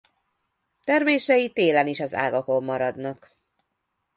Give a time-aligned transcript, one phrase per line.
[0.83, 3.35] Termései télen is az ágakon maradnak.